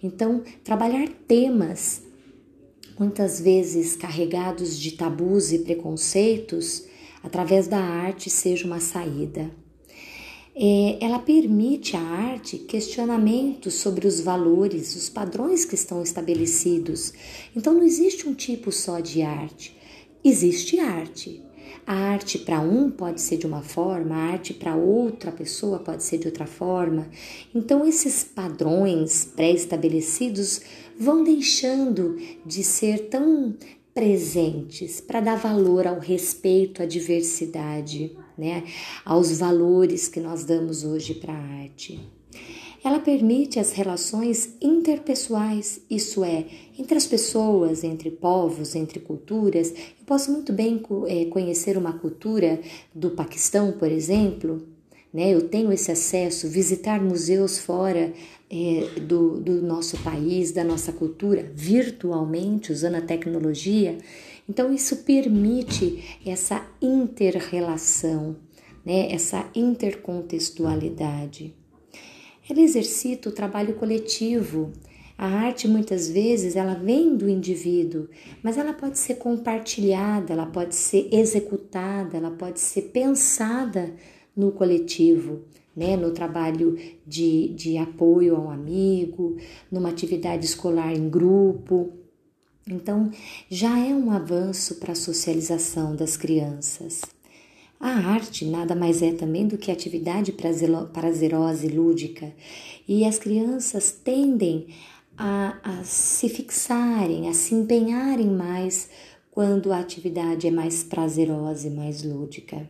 Então, 0.02 0.42
trabalhar 0.64 1.08
temas 1.26 2.02
muitas 2.98 3.40
vezes 3.40 3.96
carregados 3.96 4.78
de 4.78 4.92
tabus 4.92 5.52
e 5.52 5.60
preconceitos, 5.60 6.84
através 7.22 7.66
da 7.66 7.78
arte 7.78 8.28
seja 8.28 8.66
uma 8.66 8.80
saída 8.80 9.61
ela 10.54 11.18
permite 11.18 11.96
à 11.96 12.00
arte 12.00 12.58
questionamentos 12.58 13.74
sobre 13.74 14.06
os 14.06 14.20
valores, 14.20 14.94
os 14.94 15.08
padrões 15.08 15.64
que 15.64 15.74
estão 15.74 16.02
estabelecidos. 16.02 17.12
Então 17.56 17.74
não 17.74 17.82
existe 17.82 18.28
um 18.28 18.34
tipo 18.34 18.70
só 18.70 19.00
de 19.00 19.22
arte, 19.22 19.76
existe 20.22 20.78
arte. 20.78 21.42
A 21.86 21.94
arte 21.94 22.38
para 22.38 22.60
um 22.60 22.90
pode 22.90 23.20
ser 23.20 23.38
de 23.38 23.46
uma 23.46 23.62
forma, 23.62 24.14
a 24.14 24.32
arte 24.32 24.54
para 24.54 24.76
outra 24.76 25.32
pessoa 25.32 25.80
pode 25.80 26.04
ser 26.04 26.18
de 26.18 26.28
outra 26.28 26.46
forma. 26.46 27.08
Então, 27.52 27.84
esses 27.84 28.22
padrões 28.22 29.24
pré-estabelecidos 29.24 30.60
vão 30.96 31.24
deixando 31.24 32.16
de 32.46 32.62
ser 32.62 33.08
tão 33.08 33.56
presentes 33.92 35.00
para 35.00 35.20
dar 35.20 35.36
valor 35.36 35.86
ao 35.86 35.98
respeito 35.98 36.82
à 36.82 36.86
diversidade 36.86 38.16
né, 38.42 38.64
aos 39.04 39.38
valores 39.38 40.08
que 40.08 40.18
nós 40.18 40.44
damos 40.44 40.82
hoje 40.82 41.14
para 41.14 41.32
a 41.32 41.60
arte. 41.62 42.00
Ela 42.84 42.98
permite 42.98 43.60
as 43.60 43.70
relações 43.70 44.56
interpessoais, 44.60 45.80
isso 45.88 46.24
é, 46.24 46.44
entre 46.76 46.98
as 46.98 47.06
pessoas, 47.06 47.84
entre 47.84 48.10
povos, 48.10 48.74
entre 48.74 48.98
culturas. 48.98 49.70
Eu 49.70 50.04
posso 50.04 50.32
muito 50.32 50.52
bem 50.52 50.82
é, 51.06 51.26
conhecer 51.26 51.78
uma 51.78 51.92
cultura 51.92 52.60
do 52.92 53.10
Paquistão, 53.10 53.70
por 53.70 53.90
exemplo, 53.92 54.66
né? 55.12 55.32
Eu 55.32 55.48
tenho 55.48 55.72
esse 55.72 55.92
acesso, 55.92 56.48
visitar 56.48 57.00
museus 57.00 57.58
fora 57.58 58.12
é, 58.50 59.00
do, 59.00 59.38
do 59.38 59.62
nosso 59.62 59.96
país, 59.98 60.50
da 60.50 60.64
nossa 60.64 60.92
cultura, 60.92 61.48
virtualmente, 61.54 62.72
usando 62.72 62.96
a 62.96 63.00
tecnologia. 63.00 63.98
Então, 64.48 64.72
isso 64.72 65.04
permite 65.04 66.18
essa 66.26 66.66
interrelação, 66.80 68.36
né? 68.84 69.12
essa 69.12 69.48
intercontextualidade. 69.54 71.54
Ela 72.48 72.60
exercita 72.60 73.28
o 73.28 73.32
trabalho 73.32 73.74
coletivo. 73.74 74.72
A 75.16 75.26
arte 75.26 75.68
muitas 75.68 76.08
vezes 76.08 76.56
ela 76.56 76.74
vem 76.74 77.16
do 77.16 77.28
indivíduo, 77.28 78.08
mas 78.42 78.58
ela 78.58 78.72
pode 78.72 78.98
ser 78.98 79.14
compartilhada, 79.14 80.32
ela 80.32 80.46
pode 80.46 80.74
ser 80.74 81.08
executada, 81.12 82.16
ela 82.16 82.30
pode 82.30 82.58
ser 82.58 82.82
pensada 82.82 83.94
no 84.36 84.50
coletivo, 84.50 85.42
né? 85.76 85.96
no 85.96 86.10
trabalho 86.10 86.76
de, 87.06 87.48
de 87.50 87.78
apoio 87.78 88.34
ao 88.34 88.50
amigo, 88.50 89.36
numa 89.70 89.90
atividade 89.90 90.44
escolar 90.44 90.92
em 90.92 91.08
grupo. 91.08 91.92
Então, 92.66 93.10
já 93.50 93.78
é 93.78 93.92
um 93.92 94.10
avanço 94.10 94.76
para 94.76 94.92
a 94.92 94.96
socialização 94.96 95.96
das 95.96 96.16
crianças. 96.16 97.00
A 97.80 97.88
arte 97.88 98.44
nada 98.44 98.76
mais 98.76 99.02
é 99.02 99.12
também 99.12 99.48
do 99.48 99.58
que 99.58 99.70
atividade 99.70 100.32
prazerosa 100.32 101.66
e 101.66 101.68
lúdica, 101.68 102.32
e 102.86 103.04
as 103.04 103.18
crianças 103.18 103.90
tendem 103.90 104.68
a, 105.18 105.58
a 105.62 105.84
se 105.84 106.28
fixarem, 106.28 107.28
a 107.28 107.34
se 107.34 107.54
empenharem 107.54 108.28
mais 108.28 108.88
quando 109.32 109.72
a 109.72 109.80
atividade 109.80 110.46
é 110.46 110.50
mais 110.50 110.84
prazerosa 110.84 111.66
e 111.66 111.70
mais 111.70 112.04
lúdica. 112.04 112.68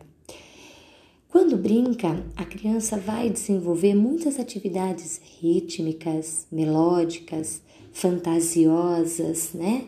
Quando 1.29 1.57
brinca, 1.57 2.23
a 2.35 2.45
criança 2.45 2.97
vai 2.97 3.29
desenvolver 3.29 3.95
muitas 3.95 4.39
atividades 4.39 5.19
rítmicas, 5.39 6.47
melódicas, 6.51 7.61
fantasiosas, 7.93 9.53
né? 9.53 9.85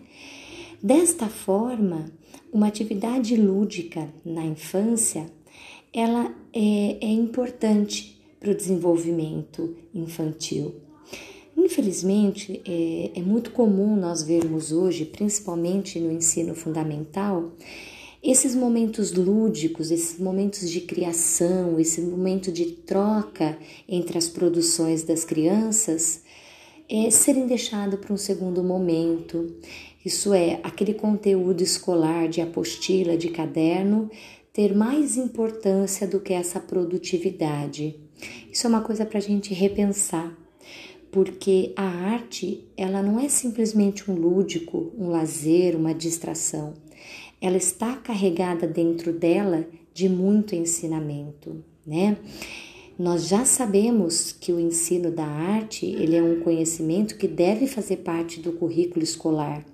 Desta 0.82 1.28
forma, 1.28 2.06
uma 2.54 2.68
atividade 2.68 3.36
lúdica 3.36 4.08
na 4.24 4.46
infância, 4.46 5.26
ela 5.92 6.34
é, 6.54 6.98
é 7.02 7.12
importante 7.12 8.22
para 8.40 8.52
o 8.52 8.56
desenvolvimento 8.56 9.76
infantil. 9.94 10.76
Infelizmente, 11.58 12.62
é, 12.66 13.12
é 13.16 13.22
muito 13.22 13.52
comum 13.52 13.96
nós 13.96 14.22
vermos 14.22 14.72
hoje, 14.72 15.06
principalmente 15.06 16.00
no 16.00 16.12
ensino 16.12 16.54
fundamental, 16.54 17.52
esses 18.22 18.56
momentos 18.56 19.14
lúdicos, 19.14 19.92
esses 19.92 20.20
momentos 20.20 20.70
de 20.70 20.82
criação, 20.82 21.80
esse 21.80 22.02
momento 22.02 22.52
de 22.52 22.66
troca 22.66 23.58
entre 23.88 24.18
as 24.18 24.28
produções 24.28 25.04
das 25.04 25.24
crianças 25.24 26.24
é, 26.90 27.10
serem 27.10 27.48
deixados 27.48 28.00
para 28.00 28.14
um 28.14 28.18
segundo 28.18 28.64
momento. 28.64 29.56
Isso 30.06 30.34
é, 30.34 30.60
aquele 30.64 30.94
conteúdo 30.94 31.62
escolar 31.62 32.28
de 32.28 32.42
apostila, 32.42 33.18
de 33.18 33.30
caderno, 33.30 34.10
ter 34.54 34.76
mais 34.76 35.18
importância 35.18 36.08
do 36.08 36.20
que 36.20 36.32
essa 36.32 36.60
produtividade. 36.60 38.00
Isso 38.52 38.66
é 38.66 38.70
uma 38.70 38.82
coisa 38.82 39.06
para 39.06 39.18
a 39.18 39.22
gente 39.22 39.54
repensar, 39.54 40.34
porque 41.12 41.74
a 41.76 41.84
arte 41.84 42.66
ela 42.78 43.02
não 43.02 43.20
é 43.20 43.28
simplesmente 43.28 44.10
um 44.10 44.16
lúdico, 44.16 44.94
um 44.98 45.10
lazer, 45.10 45.76
uma 45.76 45.94
distração. 45.94 46.74
Ela 47.42 47.58
está 47.58 47.98
carregada 47.98 48.66
dentro 48.66 49.12
dela 49.12 49.68
de 49.94 50.08
muito 50.08 50.56
ensinamento, 50.56 51.64
né? 51.86 52.18
Nós 52.98 53.28
já 53.28 53.44
sabemos 53.44 54.32
que 54.32 54.54
o 54.54 54.60
ensino 54.60 55.12
da 55.12 55.26
arte 55.26 55.86
ele 55.86 56.16
é 56.16 56.24
um 56.24 56.40
conhecimento 56.40 57.18
que 57.18 57.28
deve 57.28 57.68
fazer 57.68 57.98
parte 57.98 58.40
do 58.40 58.54
currículo 58.54 59.04
escolar. 59.04 59.66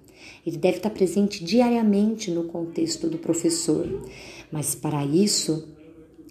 Ele 0.46 0.58
deve 0.58 0.78
estar 0.78 0.90
presente 0.90 1.44
diariamente 1.44 2.32
no 2.32 2.46
contexto 2.46 3.08
do 3.08 3.20
professor. 3.20 3.88
Mas 4.52 4.74
para 4.74 5.06
isso, 5.06 5.70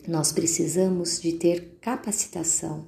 nós 0.09 0.33
precisamos 0.33 1.21
de 1.21 1.35
ter 1.35 1.79
capacitação. 1.81 2.87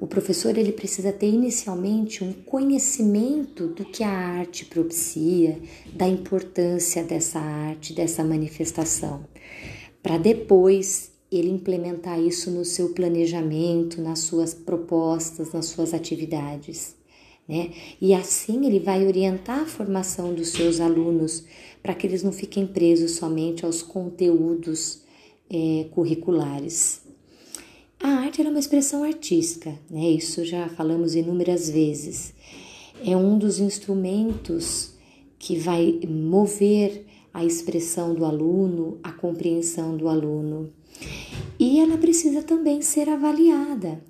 O 0.00 0.08
professor 0.08 0.58
ele 0.58 0.72
precisa 0.72 1.12
ter 1.12 1.28
inicialmente 1.28 2.24
um 2.24 2.32
conhecimento 2.32 3.68
do 3.68 3.84
que 3.84 4.02
a 4.02 4.10
arte 4.10 4.64
propicia, 4.64 5.58
da 5.94 6.08
importância 6.08 7.04
dessa 7.04 7.38
arte, 7.38 7.94
dessa 7.94 8.24
manifestação, 8.24 9.24
para 10.02 10.18
depois 10.18 11.15
ele 11.30 11.50
implementar 11.50 12.20
isso 12.20 12.50
no 12.50 12.64
seu 12.64 12.90
planejamento, 12.90 14.00
nas 14.00 14.20
suas 14.20 14.54
propostas, 14.54 15.52
nas 15.52 15.66
suas 15.66 15.92
atividades. 15.92 16.94
Né? 17.48 17.72
E 18.00 18.12
assim 18.12 18.66
ele 18.66 18.80
vai 18.80 19.06
orientar 19.06 19.60
a 19.60 19.66
formação 19.66 20.34
dos 20.34 20.48
seus 20.48 20.80
alunos 20.80 21.44
para 21.82 21.94
que 21.94 22.06
eles 22.06 22.22
não 22.22 22.32
fiquem 22.32 22.66
presos 22.66 23.12
somente 23.12 23.64
aos 23.64 23.82
conteúdos 23.82 25.02
é, 25.48 25.86
curriculares. 25.92 27.02
A 28.00 28.08
arte 28.08 28.42
é 28.42 28.48
uma 28.48 28.58
expressão 28.58 29.04
artística, 29.04 29.74
né? 29.90 30.10
isso 30.10 30.44
já 30.44 30.68
falamos 30.68 31.14
inúmeras 31.14 31.70
vezes. 31.70 32.34
É 33.04 33.16
um 33.16 33.38
dos 33.38 33.58
instrumentos 33.58 34.94
que 35.38 35.56
vai 35.56 36.00
mover 36.08 37.04
a 37.32 37.44
expressão 37.44 38.14
do 38.14 38.24
aluno, 38.24 38.98
a 39.02 39.12
compreensão 39.12 39.96
do 39.96 40.08
aluno. 40.08 40.72
E 41.58 41.80
ela 41.80 41.96
precisa 41.96 42.42
também 42.42 42.82
ser 42.82 43.08
avaliada. 43.08 44.02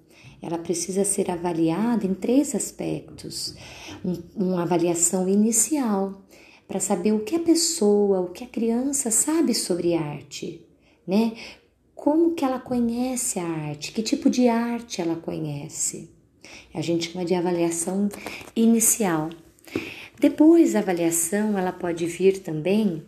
ela 0.43 0.59
precisa 0.59 1.05
ser 1.05 1.31
avaliada 1.31 2.07
em 2.07 2.15
três 2.15 2.55
aspectos. 2.55 3.55
Um, 4.05 4.23
uma 4.37 4.63
avaliação 4.63 5.29
inicial, 5.29 6.23
para 6.69 6.81
saber 6.81 7.13
o 7.13 7.21
que 7.21 7.37
a 7.37 7.41
pessoa, 7.41 8.21
o 8.21 8.31
que 8.31 8.45
a 8.45 8.49
criança 8.49 9.11
sabe 9.11 9.55
sobre 9.55 9.95
arte, 9.95 10.65
né? 11.07 11.33
Como 11.95 12.35
que 12.35 12.45
ela 12.45 12.59
conhece 12.59 13.39
a 13.39 13.47
arte, 13.47 13.93
que 13.93 14.03
tipo 14.03 14.29
de 14.29 14.49
arte 14.49 15.01
ela 15.01 15.17
conhece. 15.17 16.11
A 16.75 16.81
gente 16.81 17.11
chama 17.11 17.25
de 17.25 17.35
avaliação 17.35 18.09
inicial. 18.55 19.31
Depois 20.21 20.75
a 20.75 20.81
avaliação, 20.81 21.59
ela 21.59 21.73
pode 21.73 22.07
vir 22.07 22.41
também 22.41 23.03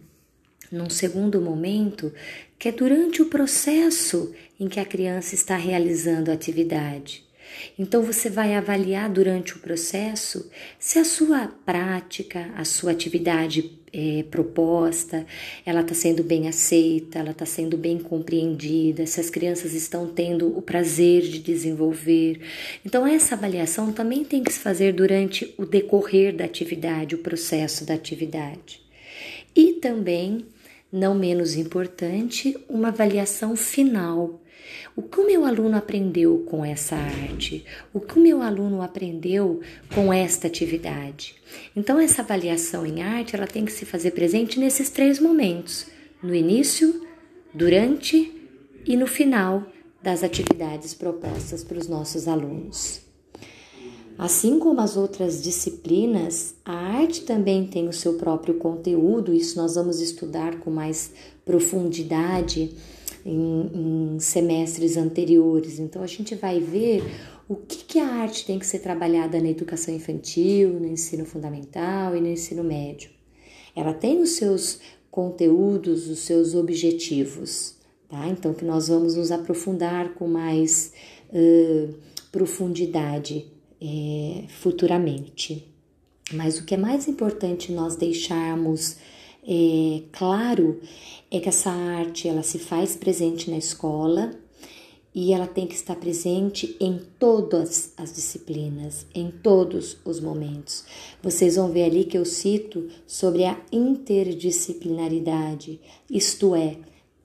num 0.71 0.91
segundo 0.91 1.41
momento, 1.41 2.13
que 2.59 2.69
é 2.69 2.73
durante 2.73 3.23
o 3.23 3.27
processo 3.27 4.35
em 4.59 4.69
que 4.69 4.81
a 4.81 4.85
criança 4.85 5.35
está 5.35 5.57
realizando 5.57 6.31
a 6.31 6.35
atividade. 6.35 7.29
Então 7.79 8.03
você 8.03 8.29
vai 8.29 8.55
avaliar 8.55 9.09
durante 9.09 9.57
o 9.57 9.61
processo 9.61 10.51
se 10.79 10.99
a 10.99 11.05
sua 11.05 11.49
prática, 11.65 12.51
a 12.57 12.65
sua 12.65 12.93
atividade 12.93 13.79
é, 13.93 14.25
proposta, 14.31 15.27
ela 15.65 15.81
está 15.81 15.95
sendo 15.95 16.23
bem 16.23 16.47
aceita, 16.47 17.19
ela 17.19 17.31
está 17.31 17.47
sendo 17.47 17.77
bem 17.77 17.99
compreendida, 17.99 19.07
se 19.07 19.21
as 19.21 19.31
crianças 19.31 19.73
estão 19.73 20.09
tendo 20.09 20.57
o 20.57 20.61
prazer 20.61 21.23
de 21.23 21.39
desenvolver. 21.39 22.41
Então 22.85 23.07
essa 23.07 23.35
avaliação 23.35 23.93
também 23.93 24.25
tem 24.25 24.43
que 24.43 24.53
se 24.53 24.59
fazer 24.59 24.93
durante 24.93 25.55
o 25.57 25.65
decorrer 25.65 26.35
da 26.35 26.45
atividade, 26.45 27.15
o 27.15 27.19
processo 27.19 27.85
da 27.85 27.95
atividade. 27.95 28.81
E 29.57 29.75
também 29.75 30.45
não 30.93 31.15
menos 31.15 31.57
importante, 31.57 32.57
uma 32.69 32.89
avaliação 32.89 33.55
final. 33.57 34.41
O 34.97 35.03
que 35.03 35.21
o 35.21 35.27
meu 35.27 35.45
aluno 35.45 35.77
aprendeu 35.77 36.45
com 36.49 36.65
essa 36.65 36.97
arte? 36.97 37.65
O 37.93 38.01
que 38.01 38.19
o 38.19 38.23
meu 38.23 38.43
aluno 38.43 38.83
aprendeu 38.83 39.61
com 39.95 40.13
esta 40.13 40.47
atividade? 40.47 41.37
Então 41.75 41.99
essa 41.99 42.23
avaliação 42.23 42.85
em 42.85 43.03
arte, 43.03 43.37
ela 43.37 43.47
tem 43.47 43.65
que 43.65 43.73
se 43.73 43.85
fazer 43.85 44.11
presente 44.11 44.59
nesses 44.59 44.91
três 44.91 45.21
momentos: 45.21 45.87
no 46.23 46.35
início, 46.35 47.07
durante 47.55 48.35
e 48.85 48.97
no 48.97 49.07
final 49.07 49.67
das 50.03 50.23
atividades 50.23 50.95
propostas 50.95 51.65
para 51.65 51.79
os 51.79 51.89
nossos 51.89 52.29
alunos. 52.29 53.08
Assim 54.19 54.59
como 54.59 54.81
as 54.81 54.97
outras 54.97 55.41
disciplinas, 55.41 56.57
a 56.65 56.75
arte 56.75 57.21
também 57.21 57.65
tem 57.69 57.87
o 57.87 57.93
seu 57.93 58.15
próprio 58.15 58.55
conteúdo, 58.55 59.33
isso 59.33 59.57
nós 59.57 59.77
vamos 59.77 60.01
estudar 60.01 60.59
com 60.59 60.73
mais 60.73 61.13
profundidade 61.45 62.75
em, 63.25 64.15
em 64.17 64.19
semestres 64.19 64.97
anteriores. 64.97 65.79
Então, 65.79 66.03
a 66.03 66.07
gente 66.09 66.35
vai 66.35 66.59
ver 66.59 67.05
o 67.49 67.55
que, 67.55 67.85
que 67.85 68.01
a 68.01 68.09
arte 68.09 68.45
tem 68.45 68.59
que 68.59 68.67
ser 68.67 68.81
trabalhada 68.81 69.41
na 69.41 69.51
educação 69.51 69.95
infantil, 69.95 70.81
no 70.81 70.89
ensino 70.89 71.25
fundamental 71.25 72.17
e 72.17 72.21
no 72.21 72.27
ensino 72.27 72.65
médio. 72.65 73.11
Ela 73.77 73.95
tem 73.95 74.21
os 74.21 74.31
seus 74.31 74.81
conteúdos, 75.13 76.09
os 76.09 76.19
seus 76.19 76.57
objetivos, 76.57 77.77
tá? 78.09 78.27
Então, 78.27 78.53
que 78.53 78.65
nós 78.65 78.89
vamos 78.89 79.15
nos 79.15 79.31
aprofundar 79.31 80.15
com 80.15 80.27
mais 80.27 80.93
uh, 81.31 81.95
profundidade 82.33 83.57
é, 83.81 84.45
futuramente. 84.49 85.65
Mas 86.33 86.59
o 86.59 86.65
que 86.65 86.75
é 86.75 86.77
mais 86.77 87.07
importante 87.09 87.73
nós 87.73 87.97
deixarmos 87.97 88.97
é, 89.47 90.03
claro 90.13 90.81
é 91.31 91.41
que 91.41 91.49
essa 91.49 91.71
arte 91.71 92.29
ela 92.29 92.43
se 92.43 92.59
faz 92.59 92.95
presente 92.97 93.51
na 93.51 93.57
escola 93.57 94.33
e 95.15 95.33
ela 95.33 95.47
tem 95.47 95.67
que 95.67 95.75
estar 95.75 95.97
presente 95.97 96.77
em 96.79 97.01
todas 97.19 97.95
as 97.97 98.15
disciplinas, 98.15 99.07
em 99.15 99.31
todos 99.31 99.97
os 100.05 100.21
momentos. 100.21 100.85
Vocês 101.23 101.57
vão 101.57 101.73
ver 101.73 101.85
ali 101.85 102.05
que 102.05 102.19
eu 102.19 102.27
cito 102.27 102.89
sobre 103.07 103.45
a 103.45 103.59
interdisciplinaridade, 103.73 105.81
isto 106.11 106.55
é, 106.55 106.77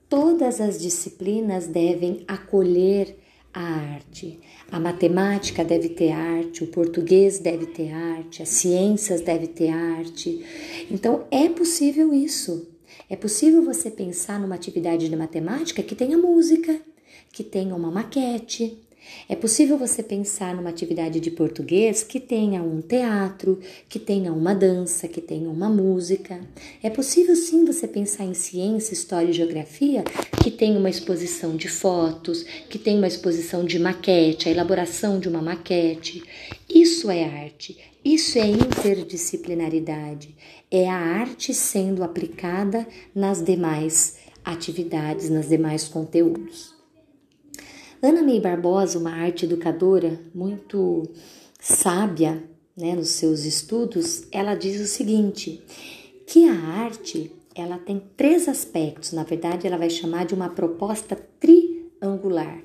todas 0.08 0.58
as 0.60 0.80
disciplinas 0.80 1.66
devem 1.66 2.24
acolher 2.26 3.18
a 3.54 3.62
arte. 3.62 4.40
A 4.70 4.80
matemática 4.80 5.64
deve 5.64 5.90
ter 5.90 6.10
arte, 6.10 6.64
o 6.64 6.66
português 6.66 7.38
deve 7.38 7.66
ter 7.66 7.92
arte, 7.92 8.42
as 8.42 8.48
ciências 8.48 9.20
deve 9.20 9.46
ter 9.46 9.68
arte. 9.70 10.44
Então 10.90 11.24
é 11.30 11.48
possível 11.48 12.12
isso. 12.12 12.68
É 13.08 13.14
possível 13.14 13.64
você 13.64 13.90
pensar 13.90 14.40
numa 14.40 14.56
atividade 14.56 15.08
de 15.08 15.16
matemática 15.16 15.82
que 15.82 15.94
tenha 15.94 16.18
música, 16.18 16.80
que 17.32 17.44
tenha 17.44 17.74
uma 17.74 17.90
maquete, 17.90 18.83
é 19.28 19.34
possível 19.34 19.78
você 19.78 20.02
pensar 20.02 20.54
numa 20.54 20.70
atividade 20.70 21.20
de 21.20 21.30
português 21.30 22.02
que 22.02 22.20
tenha 22.20 22.62
um 22.62 22.80
teatro, 22.80 23.58
que 23.88 23.98
tenha 23.98 24.32
uma 24.32 24.54
dança, 24.54 25.08
que 25.08 25.20
tenha 25.20 25.48
uma 25.48 25.68
música. 25.68 26.40
É 26.82 26.90
possível 26.90 27.34
sim 27.34 27.64
você 27.64 27.88
pensar 27.88 28.24
em 28.24 28.34
ciência, 28.34 28.92
história 28.92 29.30
e 29.30 29.32
geografia 29.32 30.04
que 30.42 30.50
tenha 30.50 30.78
uma 30.78 30.90
exposição 30.90 31.56
de 31.56 31.68
fotos, 31.68 32.42
que 32.68 32.78
tenha 32.78 32.98
uma 32.98 33.06
exposição 33.06 33.64
de 33.64 33.78
maquete, 33.78 34.48
a 34.48 34.52
elaboração 34.52 35.18
de 35.18 35.28
uma 35.28 35.40
maquete. 35.40 36.22
Isso 36.68 37.10
é 37.10 37.24
arte, 37.24 37.78
isso 38.04 38.38
é 38.38 38.46
interdisciplinaridade. 38.46 40.34
É 40.70 40.88
a 40.88 40.96
arte 40.96 41.54
sendo 41.54 42.04
aplicada 42.04 42.86
nas 43.14 43.42
demais 43.42 44.18
atividades, 44.44 45.30
nas 45.30 45.48
demais 45.48 45.88
conteúdos. 45.88 46.73
Ana 48.04 48.22
May 48.22 48.38
Barbosa, 48.38 48.98
uma 48.98 49.12
arte 49.12 49.46
educadora 49.46 50.20
muito 50.34 51.04
sábia 51.58 52.44
né, 52.76 52.94
nos 52.94 53.08
seus 53.08 53.46
estudos, 53.46 54.28
ela 54.30 54.54
diz 54.54 54.78
o 54.78 54.86
seguinte, 54.86 55.64
que 56.26 56.46
a 56.46 56.52
arte 56.52 57.32
ela 57.54 57.78
tem 57.78 58.02
três 58.14 58.46
aspectos, 58.46 59.12
na 59.12 59.22
verdade 59.22 59.66
ela 59.66 59.78
vai 59.78 59.88
chamar 59.88 60.26
de 60.26 60.34
uma 60.34 60.50
proposta 60.50 61.16
triangular. 61.40 62.62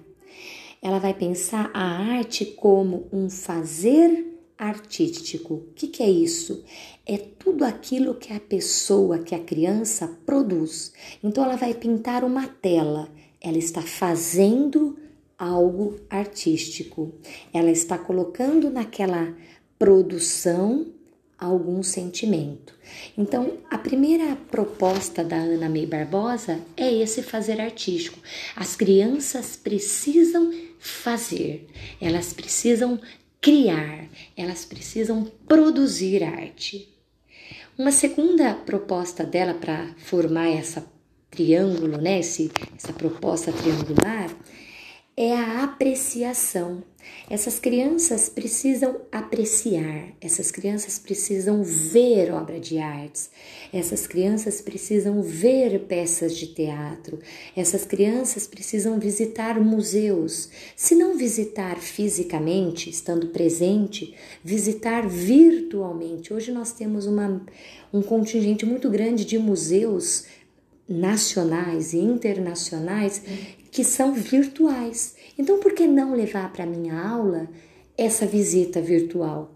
Ela 0.82 0.99
vai 0.99 1.13
pensar 1.13 1.71
a 1.73 1.84
arte 1.84 2.43
como 2.43 3.08
um 3.10 3.30
fazer 3.30 4.38
artístico. 4.58 5.54
O 5.54 5.73
que, 5.73 5.88
que, 5.88 6.04
é 6.04 6.10
isso? 6.10 6.65
É 7.06 7.17
tudo 7.17 7.63
aquilo 7.63 8.15
que 8.15 8.34
a 8.34 8.41
pessoa, 8.41 9.19
que 9.19 9.34
a 9.34 9.39
criança 9.39 10.06
produz. 10.25 10.91
Então 11.23 11.45
ela 11.45 11.56
vai 11.56 11.73
pintar 11.73 12.25
uma 12.25 12.45
tela, 12.45 13.10
ela 13.39 13.58
está 13.58 13.82
fazendo 13.82 14.97
algo 15.39 15.95
artístico. 16.10 17.13
Ela 17.54 17.71
está 17.71 17.97
colocando 17.97 18.69
naquela 18.69 19.34
produção 19.80 20.86
algum 21.39 21.82
sentimento. 21.82 22.75
Então, 23.17 23.60
a 23.71 23.78
primeira 23.78 24.36
proposta 24.52 25.23
da 25.23 25.38
Ana 25.38 25.69
May 25.69 25.86
Barbosa 25.86 26.60
é 26.75 26.93
esse 26.93 27.23
fazer 27.23 27.62
artístico. 27.62 28.19
As 28.56 28.75
crianças 28.75 29.56
precisam 29.56 30.52
fazer, 30.80 31.65
elas 32.02 32.34
precisam 32.34 32.99
criar, 33.39 34.10
elas 34.36 34.65
precisam 34.65 35.32
produzir 35.47 36.23
arte. 36.23 36.89
Uma 37.78 37.93
segunda 37.93 38.54
proposta 38.54 39.23
dela 39.23 39.54
para 39.54 39.95
formar 39.97 40.49
essa 40.49 40.86
triângulo, 41.32 41.97
né, 41.97 42.19
esse, 42.19 42.52
essa 42.75 42.91
proposta 42.91 43.54
triangular, 43.54 44.30
é 45.19 45.36
a 45.36 45.65
apreciação. 45.65 46.82
Essas 47.29 47.60
crianças 47.60 48.29
precisam 48.29 49.01
apreciar, 49.12 50.13
essas 50.21 50.49
crianças 50.49 50.97
precisam 50.97 51.62
ver 51.62 52.32
obra 52.32 52.58
de 52.58 52.77
artes, 52.77 53.29
essas 53.73 54.08
crianças 54.08 54.62
precisam 54.62 55.21
ver 55.21 55.79
peças 55.88 56.38
de 56.38 56.47
teatro, 56.47 57.19
essas 57.53 57.84
crianças 57.84 58.47
precisam 58.47 58.97
visitar 58.97 59.60
museus. 59.60 60.49
Se 60.73 60.95
não 60.95 61.17
visitar 61.17 61.77
fisicamente, 61.79 62.89
estando 62.89 63.27
presente, 63.27 64.15
visitar 64.41 65.05
virtualmente. 65.05 66.34
Hoje 66.34 66.49
nós 66.49 66.71
temos 66.71 67.05
uma, 67.05 67.45
um 67.91 68.01
contingente 68.01 68.65
muito 68.65 68.89
grande 68.89 69.25
de 69.25 69.38
museus 69.38 70.25
nacionais 70.89 71.93
e 71.93 71.99
internacionais 71.99 73.21
que 73.71 73.84
são 73.84 74.13
virtuais. 74.13 75.15
Então, 75.38 75.60
por 75.60 75.73
que 75.73 75.88
não 75.88 76.15
levar 76.15 76.51
para 76.51 76.65
minha 76.65 76.99
aula 76.99 77.47
essa 77.97 78.25
visita 78.25 78.82
virtual? 78.82 79.51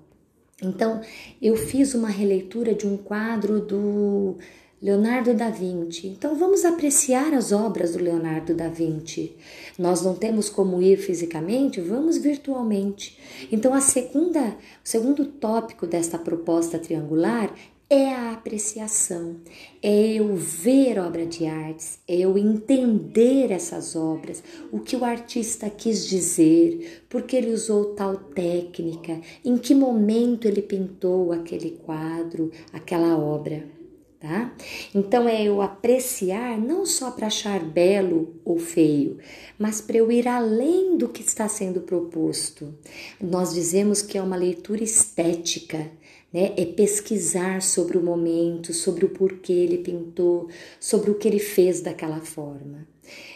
Então, 0.62 1.02
eu 1.41 1.56
fiz 1.56 1.93
uma 1.93 2.10
releitura 2.10 2.73
de 2.73 2.88
um 2.88 2.95
quadro 2.95 3.60
do 3.60 4.38
Leonardo 4.82 5.34
da 5.34 5.49
Vinci. 5.49 6.08
Então, 6.08 6.36
vamos 6.36 6.65
apreciar 6.65 7.34
as 7.34 7.52
obras 7.52 7.93
do 7.93 8.04
Leonardo 8.04 8.54
da 8.54 8.67
Vinci. 8.67 9.36
Nós 9.80 10.02
não 10.02 10.13
temos 10.13 10.49
como 10.49 10.82
ir 10.82 10.97
fisicamente, 10.97 11.80
vamos 11.80 12.17
virtualmente. 12.17 13.17
Então, 13.52 13.73
a 13.73 13.80
segunda, 13.80 14.41
o 14.41 14.88
segundo 14.88 15.26
tópico 15.26 15.88
desta 15.88 16.17
proposta 16.17 16.78
triangular 16.78 17.54
é 17.89 18.13
a 18.13 18.32
apreciação, 18.32 19.38
é 19.82 20.13
eu 20.13 20.36
ver 20.36 20.98
obra 20.98 21.26
de 21.26 21.46
artes, 21.46 22.00
é 22.08 22.17
eu 22.17 22.38
entender 22.38 23.52
essas 23.52 23.96
obras, 23.96 24.43
o 24.72 24.80
que 24.80 24.96
o 24.96 25.06
artista 25.06 25.69
quis 25.69 26.08
dizer, 26.08 27.04
porque 27.10 27.36
ele 27.36 27.52
usou 27.52 27.93
tal 27.93 28.15
técnica, 28.15 29.22
em 29.43 29.58
que 29.58 29.76
momento 29.76 30.48
ele 30.48 30.62
pintou 30.62 31.32
aquele 31.32 31.72
quadro, 31.72 32.52
aquela 32.72 33.17
obra. 33.17 33.83
Tá? 34.24 34.56
Então 34.96 35.28
é 35.28 35.44
eu 35.44 35.62
apreciar 35.62 36.58
não 36.58 36.86
só 36.86 37.12
para 37.12 37.28
achar 37.28 37.60
belo 37.60 38.40
ou 38.46 38.58
feio, 38.58 39.18
mas 39.60 39.82
para 39.82 39.98
eu 39.98 40.10
ir 40.10 40.30
além 40.30 40.98
do 40.98 41.10
que 41.10 41.22
está 41.22 41.50
sendo 41.50 41.82
proposto. 41.82 42.74
Nós 43.20 43.54
dizemos 43.54 44.02
que 44.02 44.18
é 44.18 44.22
uma 44.22 44.38
leitura 44.38 44.82
estética, 44.82 45.92
né? 46.32 46.54
É 46.56 46.64
pesquisar 46.64 47.62
sobre 47.62 47.98
o 47.98 48.02
momento, 48.02 48.74
sobre 48.74 49.04
o 49.04 49.10
porquê 49.10 49.52
ele 49.52 49.80
pintou, 49.80 50.48
sobre 50.80 51.12
o 51.12 51.16
que 51.16 51.28
ele 51.28 51.40
fez 51.40 51.82
daquela 51.82 52.22
forma. 52.22 52.92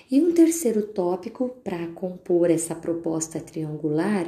E 0.09 0.21
um 0.21 0.31
terceiro 0.31 0.81
tópico 0.81 1.49
para 1.63 1.87
compor 1.87 2.49
essa 2.49 2.73
proposta 2.73 3.39
triangular 3.39 4.25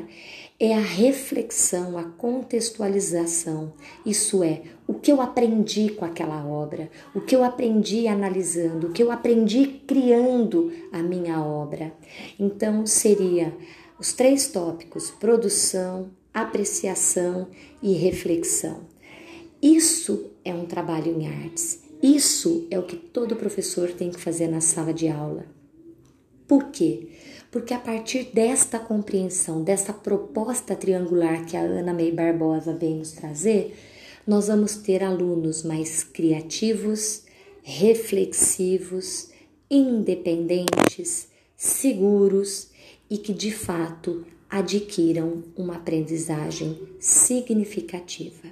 é 0.60 0.76
a 0.76 0.80
reflexão, 0.80 1.98
a 1.98 2.04
contextualização. 2.04 3.74
Isso 4.06 4.44
é, 4.44 4.62
o 4.88 4.94
que 4.94 5.12
eu 5.12 5.22
aprendi 5.22 5.90
com 5.90 6.04
aquela 6.04 6.46
obra, 6.46 6.90
o 7.16 7.22
que 7.22 7.36
eu 7.36 7.44
aprendi 7.44 8.08
analisando, 8.08 8.88
o 8.88 8.92
que 8.92 9.02
eu 9.02 9.12
aprendi 9.12 9.82
criando 9.88 10.72
a 10.92 11.02
minha 11.02 11.42
obra. 11.42 11.94
Então, 12.38 12.86
seria 12.86 13.56
os 13.98 14.12
três 14.12 14.48
tópicos: 14.48 15.10
produção, 15.10 16.10
apreciação 16.34 17.48
e 17.82 17.94
reflexão. 17.94 18.82
Isso 19.62 20.32
é 20.44 20.54
um 20.54 20.66
trabalho 20.66 21.20
em 21.20 21.28
artes. 21.28 21.89
Isso 22.02 22.66
é 22.72 22.80
o 22.80 22.84
que 22.84 22.96
todo 22.96 23.36
professor 23.36 23.92
tem 23.92 24.10
que 24.10 24.20
fazer 24.20 24.48
na 24.48 24.62
sala 24.62 24.94
de 24.94 25.10
aula. 25.10 25.46
Por 26.48 26.72
quê? 26.72 27.10
Porque 27.52 27.74
a 27.74 27.80
partir 27.80 28.32
desta 28.34 28.80
compreensão, 28.80 29.64
dessa 29.64 29.92
proposta 29.92 30.76
triangular 30.76 31.46
que 31.46 31.58
a 31.58 31.62
Ana 31.62 31.94
May 31.94 32.12
Barbosa 32.12 32.74
vem 32.74 32.96
nos 32.96 33.12
trazer, 33.12 33.76
nós 34.26 34.48
vamos 34.48 34.76
ter 34.78 35.04
alunos 35.04 35.64
mais 35.64 36.04
criativos, 36.04 37.24
reflexivos, 37.62 39.30
independentes, 39.70 41.28
seguros 41.58 42.70
e 43.10 43.18
que 43.18 43.34
de 43.34 43.52
fato 43.52 44.26
adquiram 44.50 45.44
uma 45.56 45.76
aprendizagem 45.76 46.80
significativa. 47.00 48.48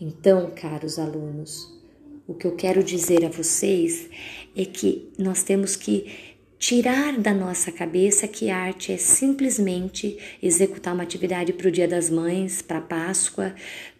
Então, 0.00 0.52
caros 0.54 0.98
alunos, 0.98 1.77
o 2.28 2.34
que 2.34 2.46
eu 2.46 2.52
quero 2.52 2.84
dizer 2.84 3.24
a 3.24 3.30
vocês 3.30 4.06
é 4.54 4.66
que 4.66 5.10
nós 5.18 5.42
temos 5.42 5.74
que 5.74 6.36
tirar 6.58 7.16
da 7.18 7.32
nossa 7.32 7.72
cabeça 7.72 8.28
que 8.28 8.50
arte 8.50 8.92
é 8.92 8.98
simplesmente 8.98 10.18
executar 10.42 10.92
uma 10.92 11.04
atividade 11.04 11.54
para 11.54 11.68
o 11.68 11.70
Dia 11.70 11.88
das 11.88 12.10
Mães, 12.10 12.60
para 12.60 12.78
a 12.78 12.82
Páscoa, 12.82 13.54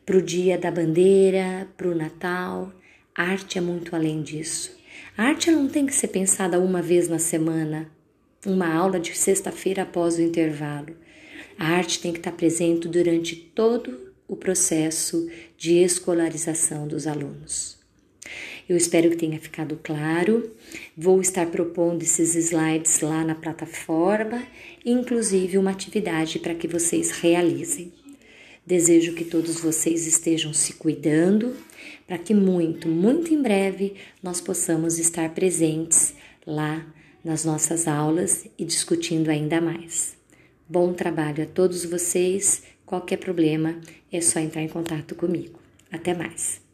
para 0.05 0.19
o 0.19 0.23
Dia 0.23 0.59
da 0.59 0.71
Bandeira, 0.71 1.67
para 1.75 1.89
o 1.89 1.95
Natal. 1.95 2.71
Arte 3.15 3.57
é 3.57 3.63
muito 3.63 3.97
além 3.97 4.21
disso. 4.23 4.77
A 5.17 5.25
arte 5.25 5.51
não 5.51 5.67
tem 5.67 5.87
que 5.87 5.95
ser 5.95 6.09
pensada 6.09 6.61
uma 6.61 6.83
vez 6.83 7.09
na 7.09 7.19
semana, 7.19 7.91
uma 8.45 8.71
aula 8.71 9.01
de 9.01 9.17
sexta-feira 9.17 9.85
após 9.85 10.19
o 10.19 10.23
intervalo. 10.23 10.95
A 11.59 11.69
arte 11.69 11.99
tem 11.99 12.13
que 12.13 12.19
estar 12.19 12.33
presente 12.33 12.89
durante 12.89 13.35
todo 13.35 14.13
o 14.29 14.37
processo 14.37 15.31
de 15.57 15.79
escolarização 15.79 16.87
dos 16.87 17.07
alunos. 17.07 17.78
Eu 18.69 18.77
espero 18.77 19.11
que 19.11 19.17
tenha 19.17 19.39
ficado 19.39 19.79
claro. 19.83 20.51
Vou 20.97 21.21
estar 21.21 21.47
propondo 21.47 22.03
esses 22.03 22.35
slides 22.35 23.01
lá 23.01 23.25
na 23.25 23.35
plataforma, 23.35 24.43
inclusive 24.85 25.59
uma 25.59 25.71
atividade 25.71 26.39
para 26.39 26.55
que 26.55 26.69
vocês 26.69 27.11
realizem. 27.11 27.93
Desejo 28.67 29.15
que 29.15 29.25
todos 29.25 29.61
vocês 29.61 30.07
estejam 30.07 30.53
se 30.53 30.75
cuidando, 30.75 31.57
para 32.07 32.19
que 32.19 32.35
muito, 32.35 32.87
muito 32.87 33.33
em 33.33 33.41
breve 33.41 33.95
nós 34.23 34.41
possamos 34.41 34.99
estar 34.99 35.31
presentes 35.31 36.15
lá 36.47 36.87
nas 37.25 37.45
nossas 37.45 37.89
aulas 37.89 38.47
e 38.59 38.65
discutindo 38.65 39.31
ainda 39.31 39.61
mais. 39.61 40.17
Bom 40.69 40.93
trabalho 40.93 41.45
a 41.45 41.47
todos 41.47 41.85
vocês. 41.87 42.63
Qualquer 42.85 43.17
problema 43.17 43.81
é 44.13 44.21
só 44.21 44.39
entrar 44.39 44.63
em 44.63 44.69
contato 44.69 45.15
comigo. 45.15 45.59
Até 45.91 46.13
mais. 46.13 46.68